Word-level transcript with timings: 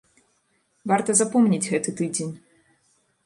Варта 0.91 1.11
запомніць 1.19 1.63
гэты 1.71 1.89
тыдзень. 1.99 2.31